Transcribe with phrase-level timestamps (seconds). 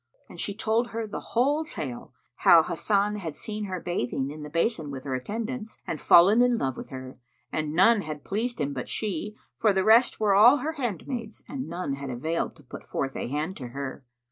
[0.27, 4.49] And she told her the whole tale how Hasan had seen her bathing in the
[4.49, 7.19] basin with her attendants, and fallen in love with her,
[7.51, 11.69] and none had pleased him but she, for the rest were all her handmaids, and
[11.69, 14.03] none had availed to put forth a hand to her.